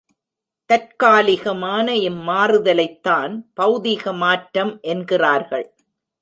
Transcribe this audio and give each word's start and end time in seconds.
தற்காலிகமான 0.69 1.95
இம் 1.99 2.17
மாறுதலைத்தான் 2.29 3.35
பெளதிக 3.53 4.13
மாற்றம் 4.13 4.73
என்கிறார்கள். 4.81 5.67